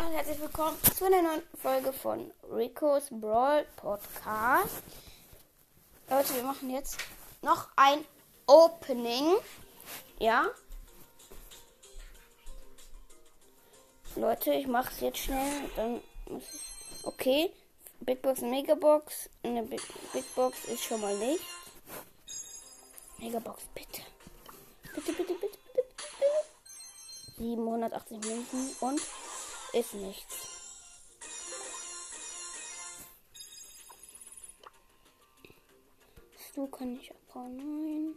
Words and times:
Hallo 0.00 0.12
und 0.12 0.16
herzlich 0.16 0.40
willkommen 0.40 0.78
zu 0.96 1.04
einer 1.04 1.20
neuen 1.20 1.42
Folge 1.60 1.92
von 1.92 2.32
Rico's 2.50 3.08
Brawl 3.10 3.66
Podcast. 3.76 4.82
Leute, 6.08 6.34
wir 6.36 6.42
machen 6.42 6.70
jetzt 6.70 6.96
noch 7.42 7.68
ein 7.76 8.06
Opening. 8.46 9.36
Ja. 10.18 10.46
Leute, 14.16 14.54
ich 14.54 14.66
mache 14.66 14.90
es 14.90 15.00
jetzt 15.00 15.18
schnell. 15.18 15.68
Dann 15.76 16.00
muss 16.30 16.44
ich. 16.54 17.06
Okay. 17.06 17.52
Big 18.00 18.22
Box 18.22 18.40
Megabox. 18.40 19.28
In 19.42 19.54
der 19.54 19.62
Big, 19.62 19.82
Big 20.14 20.34
Box 20.34 20.64
ist 20.64 20.82
schon 20.82 21.02
mal 21.02 21.14
nichts. 21.18 21.44
Megabox, 23.18 23.64
bitte. 23.74 24.00
Bitte, 24.94 25.12
bitte, 25.12 25.34
bitte, 25.34 25.34
bitte, 25.34 25.58
bitte. 25.74 27.36
780 27.36 28.18
Münzen 28.20 28.76
und 28.80 29.00
ist 29.72 29.94
nichts. 29.94 30.48
Stu 36.38 36.66
kann 36.66 36.98
ich 36.98 37.12
auch 37.12 37.32
Power 37.32 37.48
9. 37.48 38.14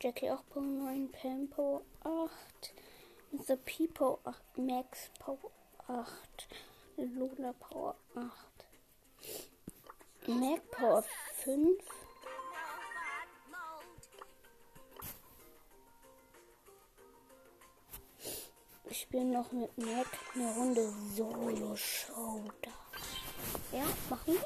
Jackie 0.00 0.30
auch 0.30 0.44
Power 0.50 0.62
9. 0.62 1.10
Pam 1.10 1.48
Power 1.48 1.82
8. 2.04 2.74
Mr. 3.32 3.56
P 3.56 3.86
Power 3.88 4.18
8. 4.24 4.58
Max 4.58 5.10
Power 5.18 5.50
8. 5.86 6.48
Lola 6.96 7.52
Power 7.54 7.96
8. 8.14 8.30
Mac 10.28 10.70
Power 10.70 11.04
5. 11.44 11.82
Ich 18.98 19.04
spiele 19.04 19.26
noch 19.26 19.52
mit 19.52 19.78
Mac 19.78 20.08
eine 20.34 20.52
Runde 20.54 20.92
Solo 21.14 21.76
Showdown. 21.76 22.50
Ja, 23.70 23.84
machen 24.10 24.34
wir. 24.34 24.44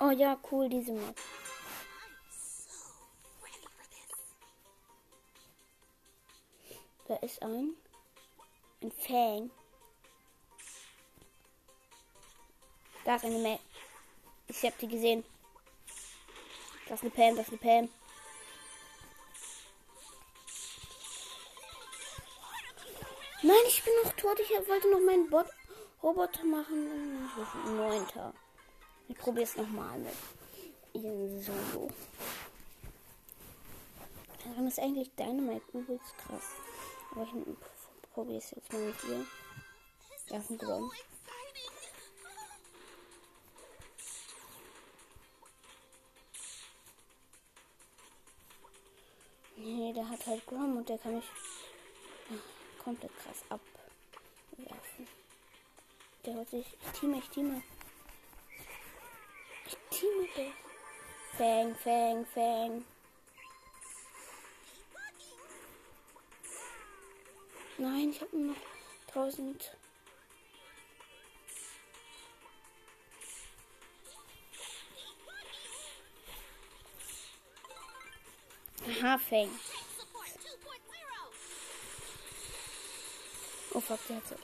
Oh 0.00 0.10
ja, 0.10 0.36
cool, 0.50 0.68
diese 0.68 0.94
Map. 0.94 1.16
Da 7.06 7.14
ist 7.18 7.40
ein, 7.40 7.76
ein 8.82 8.90
Fang. 8.90 9.52
Da 13.04 13.14
ist 13.14 13.24
eine 13.26 13.38
Map. 13.38 13.60
Ich 14.48 14.60
hab 14.64 14.76
die 14.78 14.88
gesehen. 14.88 15.24
Das 16.88 17.00
ist 17.00 17.02
eine 17.02 17.10
Pam, 17.12 17.36
das 17.36 17.46
ist 17.46 17.52
eine 17.62 17.86
Pam. 17.86 18.05
Nein, 23.46 23.64
ich 23.68 23.84
bin 23.84 23.92
noch 24.02 24.12
tot. 24.14 24.40
Ich 24.40 24.50
wollte 24.50 24.90
noch 24.90 24.98
meinen 24.98 25.30
Bot 25.30 25.46
Roboter 26.02 26.44
machen. 26.44 27.30
Neunter. 27.76 28.34
Ich 29.06 29.16
probiere 29.16 29.44
es 29.44 29.56
nochmal 29.56 29.96
mit 30.00 30.12
ihren 30.94 31.40
Solo. 31.40 31.88
Daran 34.42 34.66
ist 34.66 34.80
eigentlich 34.80 35.14
Dynamite 35.14 35.78
übelst 35.78 36.18
krass. 36.18 36.42
Aber 37.12 37.22
ich 37.22 38.10
probiere 38.12 38.38
es 38.38 38.50
jetzt 38.50 38.72
mal 38.72 38.80
mit 38.80 38.96
ihr. 39.04 39.26
Ja, 40.28 40.42
Grom. 40.58 40.90
Nee, 49.56 49.92
der 49.92 50.08
hat 50.08 50.26
halt 50.26 50.44
Grom 50.46 50.78
und 50.78 50.88
der 50.88 50.98
kann 50.98 51.14
mich 51.14 51.24
komplett 52.86 53.10
krass 53.18 53.42
abwerfen. 53.48 55.08
Der 56.24 56.34
holt 56.34 56.48
sich. 56.48 56.66
Ich 56.84 57.00
teame, 57.00 57.18
ich 57.18 57.28
teame. 57.30 57.62
Ich 59.66 59.76
teame 59.90 60.28
der. 60.36 60.52
Fang, 61.36 61.74
Fang, 61.74 62.26
Fang. 62.26 62.84
Nein, 67.78 68.10
ich 68.10 68.20
habe 68.20 68.36
nur 68.36 68.52
noch 68.52 68.62
1000. 69.08 69.76
Aha, 78.88 79.18
Fang. 79.18 79.50
Oh 83.76 83.80
fuck, 83.80 83.98
der 84.08 84.16
hat 84.16 84.26
so. 84.26 84.34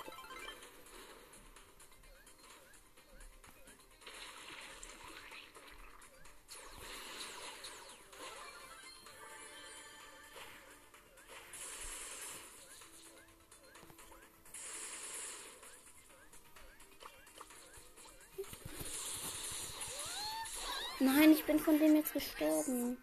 Nein, 21.00 21.32
ich 21.32 21.42
bin 21.47 21.59
von 21.59 21.78
dem 21.78 21.97
jetzt 21.97 22.12
gestorben. 22.12 23.03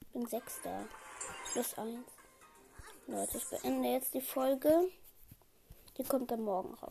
Ich 0.00 0.08
bin 0.08 0.26
Sechster. 0.26 0.88
Plus 1.52 1.76
eins. 1.76 2.08
Leute, 3.06 3.36
ich 3.36 3.44
beende 3.50 3.88
jetzt 3.90 4.14
die 4.14 4.22
Folge. 4.22 4.90
Die 5.98 6.04
kommt 6.04 6.30
dann 6.30 6.42
morgen 6.42 6.74
raus. 6.74 6.90